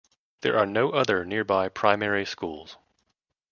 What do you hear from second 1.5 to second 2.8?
primary schools.